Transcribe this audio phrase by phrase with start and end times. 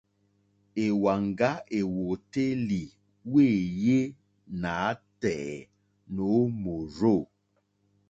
[0.83, 2.81] Èwàŋgá èwòtélì
[3.31, 3.97] wéèyé
[4.61, 5.67] nǎtɛ̀ɛ̀
[6.13, 6.29] nǒ
[6.61, 7.15] mòrzô.